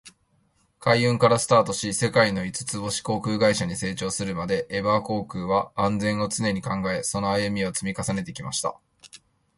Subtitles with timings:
[0.79, 8.79] 海運からスタートし、世界の五つ星航空会社に成長するまで、エバー航空は「安全」を常に考え、その歩みを積み重ねてきました。